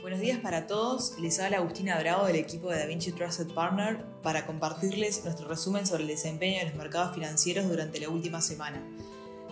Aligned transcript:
Buenos 0.00 0.20
días 0.20 0.38
para 0.38 0.66
todos, 0.66 1.18
les 1.20 1.38
habla 1.40 1.58
Agustina 1.58 1.98
Bravo 2.00 2.24
del 2.24 2.36
equipo 2.36 2.70
de 2.70 2.78
DaVinci 2.78 3.12
Trusted 3.12 3.52
Partner 3.52 4.02
para 4.22 4.46
compartirles 4.46 5.22
nuestro 5.24 5.46
resumen 5.46 5.86
sobre 5.86 6.04
el 6.04 6.08
desempeño 6.08 6.60
de 6.60 6.70
los 6.70 6.74
mercados 6.74 7.14
financieros 7.14 7.68
durante 7.68 8.00
la 8.00 8.08
última 8.08 8.40
semana. 8.40 8.82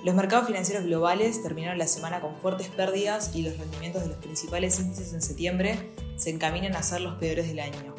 Los 0.02 0.14
mercados 0.14 0.46
financieros 0.46 0.86
globales 0.86 1.42
terminaron 1.42 1.76
la 1.76 1.86
semana 1.86 2.22
con 2.22 2.34
fuertes 2.38 2.68
pérdidas 2.68 3.32
y 3.34 3.42
los 3.42 3.58
rendimientos 3.58 4.00
de 4.00 4.08
los 4.08 4.16
principales 4.16 4.80
índices 4.80 5.12
en 5.12 5.20
septiembre 5.20 5.90
se 6.16 6.30
encaminan 6.30 6.76
a 6.76 6.82
ser 6.82 7.02
los 7.02 7.18
peores 7.18 7.46
del 7.46 7.60
año. 7.60 7.94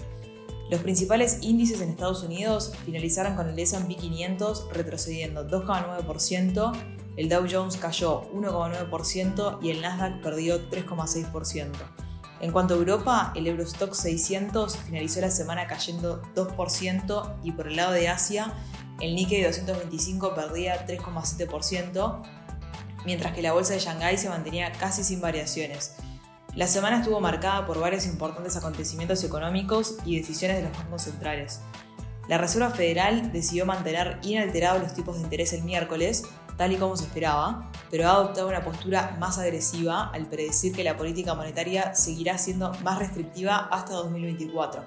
Los 0.71 0.81
principales 0.81 1.43
índices 1.43 1.81
en 1.81 1.89
Estados 1.89 2.23
Unidos 2.23 2.73
finalizaron 2.84 3.36
con 3.36 3.47
el 3.47 3.59
S&P 3.59 3.95
500 3.95 4.70
retrocediendo 4.73 5.47
2,9%, 5.47 6.73
el 7.16 7.29
Dow 7.29 7.45
Jones 7.47 7.77
cayó 7.77 8.23
1,9% 8.31 9.59
y 9.61 9.70
el 9.70 9.82
Nasdaq 9.82 10.24
perdió 10.24 10.68
3,6%. 10.68 12.08
En 12.42 12.52
cuanto 12.52 12.74
a 12.74 12.78
Europa, 12.78 13.34
el 13.36 13.48
Eurostock 13.48 13.93
600 13.93 14.78
finalizó 14.78 15.20
la 15.20 15.30
semana 15.30 15.68
cayendo 15.68 16.21
2% 16.36 17.39
y 17.43 17.52
por 17.52 17.68
el 17.68 17.75
lado 17.75 17.92
de 17.92 18.07
Asia, 18.07 18.54
el 19.02 19.16
Nikkei 19.16 19.43
225 19.43 20.36
perdía 20.36 20.86
3,7%, 20.88 22.21
mientras 23.06 23.33
que 23.33 23.42
la 23.42 23.54
bolsa 23.54 23.74
de 23.74 23.80
Shanghái 23.80 24.18
se 24.18 24.30
mantenía 24.30 24.71
casi 24.71 25.04
sin 25.04 25.20
variaciones. 25.20 25.96
La 26.56 26.68
semana 26.68 27.00
estuvo 27.00 27.20
marcada 27.20 27.66
por 27.66 27.80
varios 27.80 28.06
importantes 28.06 28.56
acontecimientos 28.56 29.24
económicos 29.24 29.97
y 30.06 30.18
decisiones 30.18 30.58
de 30.58 30.64
los 30.64 30.78
bancos 30.78 31.04
centrales. 31.04 31.61
La 32.28 32.38
Reserva 32.38 32.69
Federal 32.69 33.31
decidió 33.31 33.66
mantener 33.66 34.19
inalterados 34.22 34.81
los 34.81 34.94
tipos 34.94 35.16
de 35.16 35.23
interés 35.23 35.52
el 35.53 35.64
miércoles, 35.64 36.23
tal 36.59 36.73
y 36.73 36.75
como 36.75 36.97
se 36.97 37.05
esperaba, 37.05 37.72
pero 37.89 38.05
ha 38.05 38.11
adoptado 38.11 38.49
una 38.49 38.61
postura 38.61 39.16
más 39.17 39.38
agresiva 39.38 40.09
al 40.09 40.27
predecir 40.27 40.73
que 40.73 40.83
la 40.83 40.97
política 40.97 41.33
monetaria 41.33 41.95
seguirá 41.95 42.38
siendo 42.38 42.73
más 42.83 42.99
restrictiva 42.99 43.69
hasta 43.71 43.93
2024. 43.93 44.83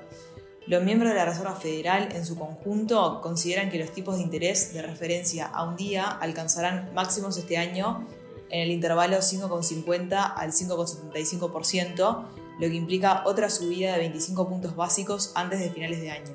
Los 0.66 0.84
miembros 0.84 1.12
de 1.12 1.16
la 1.16 1.24
Reserva 1.24 1.54
Federal 1.54 2.10
en 2.12 2.26
su 2.26 2.36
conjunto 2.36 3.22
consideran 3.22 3.70
que 3.70 3.78
los 3.78 3.90
tipos 3.90 4.16
de 4.16 4.22
interés 4.22 4.74
de 4.74 4.82
referencia 4.82 5.46
a 5.46 5.64
un 5.64 5.76
día 5.76 6.04
alcanzarán 6.04 6.92
máximos 6.92 7.38
este 7.38 7.56
año 7.56 8.06
en 8.50 8.60
el 8.60 8.70
intervalo 8.70 9.16
5,50 9.16 10.34
al 10.36 10.52
5,75%, 10.52 12.26
lo 12.60 12.68
que 12.68 12.74
implica 12.74 13.22
otra 13.24 13.48
subida 13.48 13.92
de 13.94 14.00
25 14.00 14.46
puntos 14.46 14.76
básicos 14.76 15.32
antes 15.36 15.58
de 15.58 15.70
finales 15.70 16.02
de 16.02 16.10
año. 16.10 16.34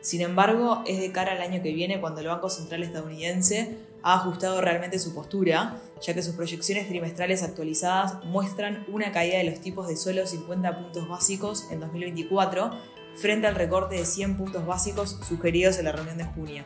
Sin 0.00 0.22
embargo, 0.22 0.82
es 0.88 0.98
de 0.98 1.12
cara 1.12 1.30
al 1.30 1.40
año 1.40 1.62
que 1.62 1.72
viene 1.72 2.00
cuando 2.00 2.20
el 2.20 2.26
Banco 2.26 2.50
Central 2.50 2.82
estadounidense 2.82 3.91
ha 4.02 4.14
ajustado 4.14 4.60
realmente 4.60 4.98
su 4.98 5.14
postura, 5.14 5.80
ya 6.00 6.14
que 6.14 6.22
sus 6.22 6.34
proyecciones 6.34 6.88
trimestrales 6.88 7.42
actualizadas 7.42 8.24
muestran 8.24 8.84
una 8.88 9.12
caída 9.12 9.38
de 9.38 9.44
los 9.44 9.60
tipos 9.60 9.88
de 9.88 9.96
solo 9.96 10.26
50 10.26 10.78
puntos 10.78 11.08
básicos 11.08 11.68
en 11.70 11.80
2024 11.80 12.70
frente 13.14 13.46
al 13.46 13.54
recorte 13.54 13.96
de 13.96 14.04
100 14.04 14.36
puntos 14.36 14.66
básicos 14.66 15.18
sugeridos 15.26 15.78
en 15.78 15.84
la 15.84 15.92
reunión 15.92 16.18
de 16.18 16.24
junio. 16.24 16.64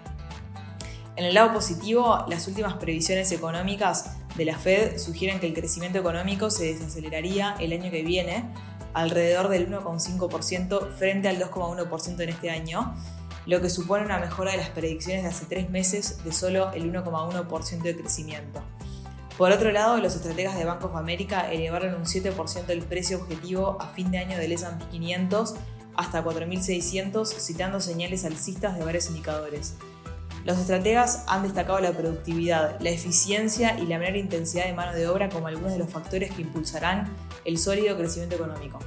En 1.16 1.24
el 1.24 1.34
lado 1.34 1.54
positivo, 1.54 2.24
las 2.28 2.46
últimas 2.46 2.74
previsiones 2.74 3.32
económicas 3.32 4.16
de 4.36 4.44
la 4.44 4.58
Fed 4.58 4.98
sugieren 4.98 5.40
que 5.40 5.46
el 5.46 5.54
crecimiento 5.54 5.98
económico 5.98 6.50
se 6.50 6.66
desaceleraría 6.66 7.56
el 7.58 7.72
año 7.72 7.90
que 7.90 8.02
viene, 8.02 8.44
alrededor 8.92 9.48
del 9.48 9.70
1,5% 9.70 10.90
frente 10.92 11.28
al 11.28 11.38
2,1% 11.38 12.20
en 12.20 12.28
este 12.28 12.50
año, 12.50 12.94
lo 13.46 13.60
que 13.60 13.70
supone 13.70 14.04
una 14.04 14.18
mejora 14.18 14.52
de 14.52 14.58
las 14.58 14.70
predicciones 14.70 15.22
de 15.22 15.28
hace 15.28 15.46
tres 15.46 15.70
meses 15.70 16.22
de 16.24 16.32
solo 16.32 16.72
el 16.72 16.92
1,1% 16.92 17.82
de 17.82 17.96
crecimiento. 17.96 18.62
Por 19.38 19.52
otro 19.52 19.70
lado, 19.70 19.98
los 19.98 20.14
estrategas 20.16 20.56
de 20.56 20.64
Bank 20.64 20.82
of 20.84 20.96
America 20.96 21.52
elevaron 21.52 21.94
un 21.94 22.04
7% 22.04 22.68
el 22.68 22.82
precio 22.82 23.18
objetivo 23.18 23.76
a 23.80 23.88
fin 23.88 24.10
de 24.10 24.18
año 24.18 24.38
del 24.38 24.52
S&P 24.52 24.84
500 24.90 25.54
hasta 25.94 26.24
4.600, 26.24 27.26
citando 27.26 27.80
señales 27.80 28.24
alcistas 28.24 28.78
de 28.78 28.84
varios 28.84 29.08
indicadores. 29.08 29.74
Los 30.44 30.58
estrategas 30.58 31.24
han 31.26 31.42
destacado 31.42 31.80
la 31.80 31.92
productividad, 31.92 32.80
la 32.80 32.90
eficiencia 32.90 33.78
y 33.78 33.86
la 33.86 33.98
menor 33.98 34.16
intensidad 34.16 34.66
de 34.66 34.74
mano 34.74 34.92
de 34.92 35.08
obra 35.08 35.28
como 35.28 35.48
algunos 35.48 35.72
de 35.72 35.78
los 35.78 35.90
factores 35.90 36.32
que 36.32 36.42
impulsarán 36.42 37.12
el 37.44 37.58
sólido 37.58 37.96
crecimiento 37.96 38.36
económico. 38.36 38.78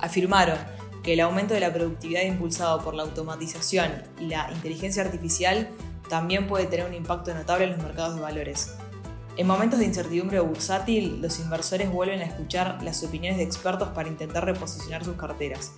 Afirmaron 0.00 0.56
que 1.02 1.14
el 1.14 1.20
aumento 1.20 1.54
de 1.54 1.60
la 1.60 1.72
productividad 1.72 2.22
impulsado 2.22 2.82
por 2.82 2.94
la 2.94 3.04
automatización 3.04 3.90
y 4.20 4.26
la 4.26 4.50
inteligencia 4.52 5.02
artificial 5.02 5.68
también 6.08 6.46
puede 6.46 6.66
tener 6.66 6.86
un 6.86 6.94
impacto 6.94 7.32
notable 7.32 7.64
en 7.64 7.72
los 7.72 7.82
mercados 7.82 8.16
de 8.16 8.20
valores. 8.20 8.74
En 9.36 9.46
momentos 9.46 9.78
de 9.78 9.86
incertidumbre 9.86 10.40
bursátil, 10.40 11.22
los 11.22 11.38
inversores 11.38 11.90
vuelven 11.90 12.20
a 12.20 12.24
escuchar 12.24 12.82
las 12.82 13.02
opiniones 13.02 13.38
de 13.38 13.44
expertos 13.44 13.88
para 13.90 14.08
intentar 14.08 14.44
reposicionar 14.44 15.04
sus 15.04 15.16
carteras. 15.16 15.72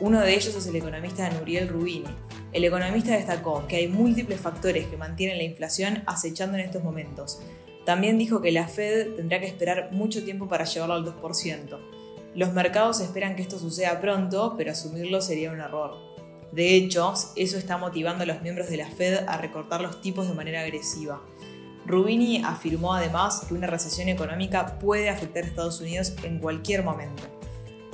Uno 0.00 0.20
de 0.20 0.34
ellos 0.34 0.54
es 0.54 0.66
el 0.66 0.76
economista 0.76 1.30
Nuriel 1.30 1.68
Rubini. 1.68 2.04
El 2.52 2.64
economista 2.64 3.12
destacó 3.12 3.66
que 3.66 3.76
hay 3.76 3.88
múltiples 3.88 4.40
factores 4.40 4.86
que 4.88 4.96
mantienen 4.96 5.38
la 5.38 5.44
inflación 5.44 6.02
acechando 6.06 6.58
en 6.58 6.64
estos 6.64 6.84
momentos. 6.84 7.40
También 7.86 8.18
dijo 8.18 8.42
que 8.42 8.52
la 8.52 8.68
Fed 8.68 9.14
tendrá 9.14 9.40
que 9.40 9.46
esperar 9.46 9.90
mucho 9.92 10.22
tiempo 10.24 10.48
para 10.48 10.64
llevarlo 10.64 10.94
al 10.94 11.04
2%. 11.04 11.95
Los 12.36 12.52
mercados 12.52 13.00
esperan 13.00 13.34
que 13.34 13.40
esto 13.40 13.58
suceda 13.58 13.98
pronto, 13.98 14.56
pero 14.58 14.70
asumirlo 14.70 15.22
sería 15.22 15.50
un 15.50 15.58
error. 15.58 15.96
De 16.52 16.74
hecho, 16.74 17.14
eso 17.34 17.56
está 17.56 17.78
motivando 17.78 18.24
a 18.24 18.26
los 18.26 18.42
miembros 18.42 18.68
de 18.68 18.76
la 18.76 18.90
Fed 18.90 19.26
a 19.26 19.38
recortar 19.38 19.80
los 19.80 20.02
tipos 20.02 20.28
de 20.28 20.34
manera 20.34 20.60
agresiva. 20.60 21.22
Rubini 21.86 22.44
afirmó 22.44 22.92
además 22.92 23.46
que 23.48 23.54
una 23.54 23.66
recesión 23.66 24.10
económica 24.10 24.78
puede 24.78 25.08
afectar 25.08 25.44
a 25.44 25.46
Estados 25.46 25.80
Unidos 25.80 26.12
en 26.24 26.38
cualquier 26.38 26.82
momento. 26.82 27.22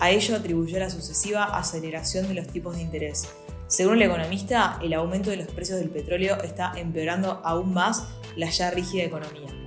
A 0.00 0.10
ello 0.10 0.34
atribuyó 0.34 0.80
la 0.80 0.91
sucesiva 0.91 1.44
aceleración 1.44 2.26
de 2.26 2.34
los 2.34 2.48
tipos 2.48 2.74
de 2.74 2.82
interés. 2.82 3.28
Según 3.69 3.94
el 3.94 4.03
economista, 4.03 4.80
el 4.82 4.92
aumento 4.94 5.30
de 5.30 5.36
los 5.36 5.47
precios 5.47 5.78
del 5.78 5.91
petróleo 5.91 6.42
está 6.42 6.72
empeorando 6.74 7.41
aún 7.44 7.72
más 7.72 8.09
la 8.34 8.50
ya 8.50 8.72
rígida 8.72 9.04
economía. 9.04 9.61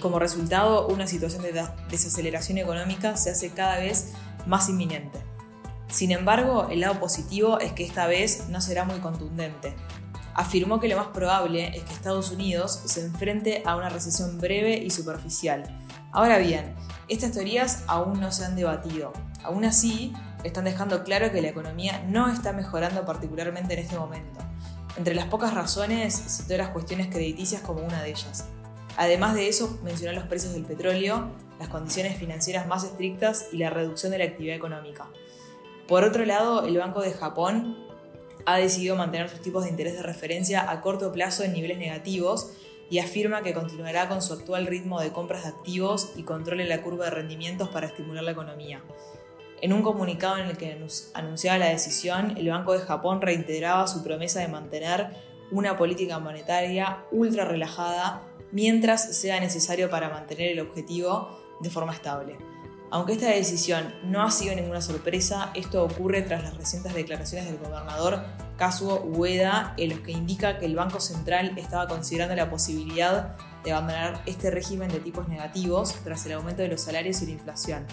Como 0.00 0.20
resultado, 0.20 0.86
una 0.86 1.08
situación 1.08 1.42
de 1.42 1.64
desaceleración 1.90 2.58
económica 2.58 3.16
se 3.16 3.30
hace 3.30 3.50
cada 3.50 3.78
vez 3.78 4.12
más 4.46 4.68
inminente. 4.68 5.18
Sin 5.88 6.12
embargo, 6.12 6.68
el 6.70 6.80
lado 6.80 7.00
positivo 7.00 7.58
es 7.58 7.72
que 7.72 7.84
esta 7.84 8.06
vez 8.06 8.48
no 8.48 8.60
será 8.60 8.84
muy 8.84 9.00
contundente. 9.00 9.74
Afirmó 10.34 10.78
que 10.78 10.88
lo 10.88 10.96
más 10.96 11.08
probable 11.08 11.76
es 11.76 11.82
que 11.82 11.94
Estados 11.94 12.30
Unidos 12.30 12.80
se 12.84 13.04
enfrente 13.04 13.62
a 13.66 13.74
una 13.74 13.88
recesión 13.88 14.38
breve 14.38 14.76
y 14.76 14.90
superficial. 14.90 15.64
Ahora 16.12 16.38
bien, 16.38 16.76
estas 17.08 17.32
teorías 17.32 17.82
aún 17.88 18.20
no 18.20 18.30
se 18.30 18.44
han 18.44 18.54
debatido. 18.54 19.12
Aún 19.42 19.64
así, 19.64 20.12
están 20.44 20.64
dejando 20.64 21.02
claro 21.02 21.32
que 21.32 21.42
la 21.42 21.48
economía 21.48 22.04
no 22.06 22.30
está 22.30 22.52
mejorando 22.52 23.04
particularmente 23.04 23.74
en 23.74 23.80
este 23.80 23.98
momento. 23.98 24.38
Entre 24.96 25.14
las 25.14 25.26
pocas 25.26 25.54
razones, 25.54 26.14
citó 26.14 26.56
las 26.56 26.68
cuestiones 26.68 27.08
crediticias 27.08 27.62
como 27.62 27.80
una 27.80 28.02
de 28.02 28.10
ellas. 28.10 28.44
Además 28.98 29.36
de 29.36 29.46
eso, 29.46 29.78
mencionó 29.84 30.12
los 30.12 30.28
precios 30.28 30.54
del 30.54 30.64
petróleo, 30.64 31.30
las 31.60 31.68
condiciones 31.68 32.18
financieras 32.18 32.66
más 32.66 32.82
estrictas 32.82 33.46
y 33.52 33.58
la 33.58 33.70
reducción 33.70 34.10
de 34.10 34.18
la 34.18 34.24
actividad 34.24 34.56
económica. 34.56 35.06
Por 35.86 36.02
otro 36.02 36.24
lado, 36.24 36.66
el 36.66 36.76
Banco 36.76 37.00
de 37.00 37.12
Japón 37.12 37.78
ha 38.44 38.56
decidido 38.56 38.96
mantener 38.96 39.28
sus 39.28 39.40
tipos 39.40 39.62
de 39.62 39.70
interés 39.70 39.94
de 39.94 40.02
referencia 40.02 40.68
a 40.68 40.80
corto 40.80 41.12
plazo 41.12 41.44
en 41.44 41.52
niveles 41.52 41.78
negativos 41.78 42.50
y 42.90 42.98
afirma 42.98 43.42
que 43.42 43.54
continuará 43.54 44.08
con 44.08 44.20
su 44.20 44.32
actual 44.32 44.66
ritmo 44.66 45.00
de 45.00 45.12
compras 45.12 45.44
de 45.44 45.50
activos 45.50 46.10
y 46.16 46.24
controle 46.24 46.66
la 46.66 46.82
curva 46.82 47.04
de 47.04 47.12
rendimientos 47.12 47.68
para 47.68 47.86
estimular 47.86 48.24
la 48.24 48.32
economía. 48.32 48.82
En 49.60 49.72
un 49.72 49.82
comunicado 49.82 50.38
en 50.38 50.46
el 50.46 50.56
que 50.56 50.76
anunciaba 51.14 51.58
la 51.58 51.68
decisión, 51.68 52.36
el 52.36 52.48
Banco 52.48 52.72
de 52.72 52.80
Japón 52.80 53.20
reiteraba 53.20 53.86
su 53.86 54.02
promesa 54.02 54.40
de 54.40 54.48
mantener 54.48 55.10
una 55.52 55.76
política 55.76 56.18
monetaria 56.18 57.04
ultra 57.12 57.44
relajada 57.44 58.27
mientras 58.52 59.16
sea 59.16 59.40
necesario 59.40 59.90
para 59.90 60.10
mantener 60.10 60.52
el 60.52 60.60
objetivo 60.60 61.28
de 61.60 61.70
forma 61.70 61.92
estable. 61.92 62.38
Aunque 62.90 63.12
esta 63.12 63.28
decisión 63.28 63.94
no 64.04 64.22
ha 64.22 64.30
sido 64.30 64.54
ninguna 64.54 64.80
sorpresa, 64.80 65.50
esto 65.54 65.84
ocurre 65.84 66.22
tras 66.22 66.42
las 66.42 66.56
recientes 66.56 66.94
declaraciones 66.94 67.46
del 67.46 67.58
gobernador 67.58 68.24
Kazuo 68.56 69.02
Ueda, 69.02 69.74
en 69.76 69.90
los 69.90 70.00
que 70.00 70.12
indica 70.12 70.58
que 70.58 70.64
el 70.64 70.74
Banco 70.74 70.98
Central 70.98 71.52
estaba 71.58 71.86
considerando 71.86 72.34
la 72.34 72.48
posibilidad 72.48 73.36
de 73.62 73.72
abandonar 73.72 74.22
este 74.24 74.50
régimen 74.50 74.88
de 74.88 75.00
tipos 75.00 75.28
negativos 75.28 75.96
tras 76.02 76.24
el 76.26 76.32
aumento 76.32 76.62
de 76.62 76.68
los 76.68 76.80
salarios 76.80 77.20
y 77.20 77.26
la 77.26 77.32
inflación. 77.32 77.86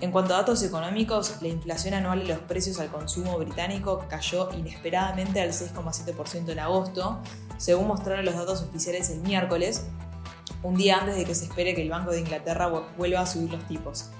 En 0.00 0.10
cuanto 0.10 0.34
a 0.34 0.38
datos 0.38 0.62
económicos, 0.62 1.40
la 1.40 1.48
inflación 1.48 1.94
anual 1.94 2.20
de 2.20 2.26
los 2.26 2.38
precios 2.38 2.80
al 2.80 2.88
consumo 2.88 3.38
británico 3.38 4.04
cayó 4.08 4.50
inesperadamente 4.52 5.40
al 5.40 5.50
6,7% 5.50 6.50
en 6.50 6.58
agosto, 6.58 7.20
según 7.56 7.86
mostraron 7.86 8.24
los 8.24 8.34
datos 8.34 8.62
oficiales 8.62 9.08
el 9.10 9.20
miércoles, 9.20 9.86
un 10.62 10.74
día 10.74 10.98
antes 10.98 11.16
de 11.16 11.24
que 11.24 11.34
se 11.34 11.44
espere 11.44 11.74
que 11.74 11.82
el 11.82 11.90
Banco 11.90 12.10
de 12.10 12.20
Inglaterra 12.20 12.68
vuelva 12.96 13.20
a 13.20 13.26
subir 13.26 13.52
los 13.52 13.66
tipos. 13.68 14.10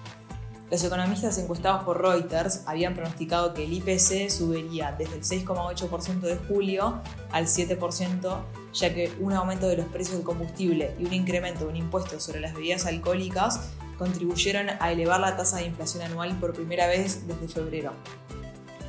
Los 0.71 0.83
economistas 0.83 1.37
encuestados 1.39 1.85
por 1.85 2.01
Reuters 2.01 2.63
habían 2.67 2.95
pronosticado 2.95 3.53
que 3.53 3.65
el 3.65 3.73
IPC 3.75 4.31
subiría 4.31 4.93
desde 4.93 5.17
el 5.17 5.23
6,8% 5.23 6.21
de 6.21 6.37
julio 6.37 7.01
al 7.31 7.47
7%, 7.47 8.39
ya 8.73 8.95
que 8.95 9.13
un 9.21 9.35
aumento 9.35 9.69
de 9.69 9.77
los 9.77 9.87
precios 9.87 10.17
del 10.17 10.25
combustible 10.25 10.97
y 10.99 11.05
un 11.05 11.13
incremento 11.13 11.65
de 11.65 11.71
un 11.71 11.77
impuesto 11.77 12.19
sobre 12.19 12.41
las 12.41 12.55
bebidas 12.55 12.87
alcohólicas 12.87 13.71
contribuyeron 13.99 14.69
a 14.81 14.93
elevar 14.93 15.21
la 15.21 15.37
tasa 15.37 15.59
de 15.59 15.67
inflación 15.67 16.03
anual 16.03 16.39
por 16.39 16.53
primera 16.53 16.87
vez 16.87 17.27
desde 17.27 17.49
febrero. 17.49 17.93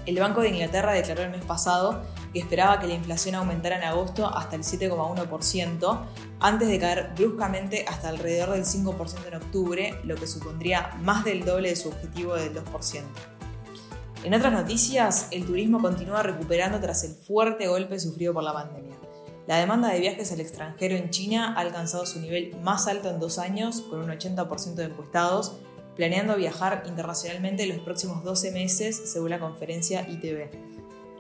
El 0.06 0.20
Banco 0.20 0.42
de 0.42 0.50
Inglaterra 0.50 0.94
declaró 0.94 1.24
el 1.24 1.32
mes 1.32 1.44
pasado 1.44 2.04
que 2.32 2.40
esperaba 2.40 2.80
que 2.80 2.88
la 2.88 2.94
inflación 2.94 3.36
aumentara 3.36 3.78
en 3.78 3.84
agosto 3.84 4.28
hasta 4.28 4.56
el 4.56 4.62
7,1%, 4.62 6.00
antes 6.40 6.68
de 6.68 6.80
caer 6.80 7.12
bruscamente 7.16 7.86
hasta 7.88 8.10
alrededor 8.10 8.52
del 8.52 8.66
5% 8.66 9.28
en 9.28 9.36
octubre, 9.36 10.00
lo 10.04 10.16
que 10.16 10.28
supondría 10.28 10.92
más 11.02 11.26
del 11.26 11.44
doble 11.44 11.70
de 11.70 11.76
su 11.76 11.90
objetivo 11.90 12.36
del 12.36 12.54
2%. 12.54 13.04
En 14.24 14.34
otras 14.34 14.54
noticias, 14.54 15.28
el 15.32 15.46
turismo 15.46 15.82
continúa 15.82 16.24
recuperando 16.24 16.80
tras 16.80 17.04
el 17.04 17.16
fuerte 17.16 17.68
golpe 17.68 18.00
sufrido 18.00 18.34
por 18.34 18.44
la 18.44 18.54
pandemia. 18.54 18.96
La 19.48 19.60
demanda 19.60 19.90
de 19.90 20.00
viajes 20.00 20.32
al 20.32 20.40
extranjero 20.40 20.96
en 20.96 21.12
China 21.12 21.54
ha 21.56 21.62
alcanzado 21.62 22.06
su 22.08 22.20
nivel 22.20 22.56
más 22.62 22.88
alto 22.88 23.12
en 23.12 23.20
dos 23.20 23.38
años, 23.38 23.82
con 23.82 24.00
un 24.00 24.10
80% 24.10 24.74
de 24.74 24.86
encuestados, 24.86 25.58
planeando 25.96 26.36
viajar 26.36 26.84
internacionalmente 26.88 27.64
en 27.64 27.70
los 27.70 27.80
próximos 27.80 28.24
12 28.24 28.52
meses, 28.52 29.00
según 29.12 29.30
la 29.30 29.40
conferencia 29.40 30.08
ITV. 30.10 30.50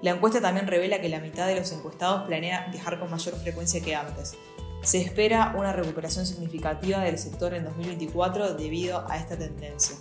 La 0.01 0.11
encuesta 0.11 0.41
también 0.41 0.67
revela 0.67 0.99
que 1.01 1.09
la 1.09 1.19
mitad 1.19 1.47
de 1.47 1.55
los 1.55 1.71
encuestados 1.71 2.25
planea 2.25 2.67
viajar 2.71 2.99
con 2.99 3.11
mayor 3.11 3.35
frecuencia 3.35 3.81
que 3.81 3.95
antes. 3.95 4.33
Se 4.81 5.01
espera 5.01 5.53
una 5.57 5.71
recuperación 5.71 6.25
significativa 6.25 6.99
del 6.99 7.17
sector 7.17 7.53
en 7.53 7.63
2024 7.63 8.55
debido 8.55 9.05
a 9.07 9.17
esta 9.17 9.37
tendencia. 9.37 9.95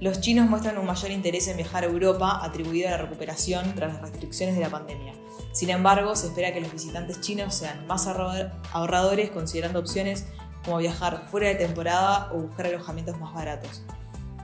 Los 0.00 0.20
chinos 0.20 0.48
muestran 0.48 0.76
un 0.76 0.86
mayor 0.86 1.10
interés 1.10 1.48
en 1.48 1.56
viajar 1.56 1.84
a 1.84 1.86
Europa 1.86 2.40
atribuido 2.42 2.88
a 2.88 2.92
la 2.92 2.98
recuperación 2.98 3.74
tras 3.74 3.94
las 3.94 4.02
restricciones 4.02 4.56
de 4.56 4.60
la 4.60 4.70
pandemia. 4.70 5.14
Sin 5.56 5.70
embargo, 5.70 6.14
se 6.16 6.26
espera 6.26 6.52
que 6.52 6.60
los 6.60 6.70
visitantes 6.70 7.22
chinos 7.22 7.54
sean 7.54 7.86
más 7.86 8.06
ahorradores 8.06 9.30
considerando 9.30 9.78
opciones 9.78 10.26
como 10.62 10.76
viajar 10.76 11.22
fuera 11.30 11.48
de 11.48 11.54
temporada 11.54 12.30
o 12.34 12.42
buscar 12.42 12.66
alojamientos 12.66 13.18
más 13.18 13.32
baratos. 13.32 13.80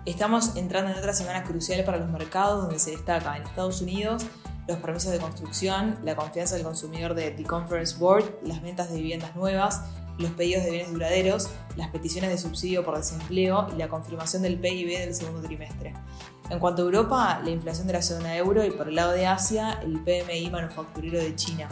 Estamos 0.07 0.57
entrando 0.57 0.91
en 0.91 0.97
otra 0.97 1.13
semana 1.13 1.45
crucial 1.45 1.85
para 1.85 1.99
los 1.99 2.09
mercados 2.09 2.63
donde 2.63 2.79
se 2.79 2.93
destaca 2.93 3.37
en 3.37 3.43
Estados 3.43 3.83
Unidos 3.83 4.25
los 4.67 4.79
permisos 4.79 5.13
de 5.13 5.19
construcción, 5.19 5.99
la 6.03 6.17
confianza 6.17 6.55
del 6.55 6.65
consumidor 6.65 7.13
de 7.13 7.31
The 7.33 7.45
Conference 7.45 7.99
Board, 7.99 8.39
las 8.43 8.63
ventas 8.63 8.89
de 8.89 8.97
viviendas 8.97 9.37
nuevas, 9.37 9.83
los 10.19 10.31
pedidos 10.33 10.65
de 10.65 10.71
bienes 10.71 10.93
duraderos, 10.93 11.49
las 11.77 11.89
peticiones 11.89 12.31
de 12.31 12.39
subsidio 12.39 12.85
por 12.85 12.97
desempleo 12.97 13.69
y 13.75 13.77
la 13.77 13.89
confirmación 13.89 14.43
del 14.43 14.59
PIB 14.59 14.99
del 14.99 15.15
segundo 15.15 15.43
trimestre. 15.43 15.95
En 16.51 16.59
cuanto 16.59 16.83
a 16.83 16.85
Europa, 16.85 17.41
la 17.43 17.51
inflación 17.51 17.87
de 17.87 17.95
la 17.95 18.03
zona 18.03 18.37
euro 18.37 18.65
y 18.65 18.71
por 18.71 18.89
el 18.89 18.95
lado 18.95 19.13
de 19.13 19.27
Asia, 19.27 19.81
el 19.83 20.01
PMI 20.01 20.51
manufacturero 20.51 21.19
de 21.19 21.35
China. 21.35 21.69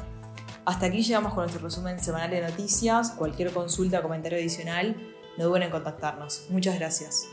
Hasta 0.65 0.87
aquí 0.87 1.03
llegamos 1.03 1.35
con 1.35 1.43
nuestro 1.43 1.63
resumen 1.63 1.99
semanal 2.01 2.31
de 2.31 2.43
noticias. 2.43 3.11
Cualquier 3.13 3.53
consulta 3.53 4.01
o 4.01 4.03
comentario 4.03 4.39
adicional, 4.39 4.97
no 5.37 5.45
duden 5.47 5.65
en 5.65 5.71
contactarnos. 5.71 6.47
Muchas 6.51 6.79
gracias. 6.79 7.27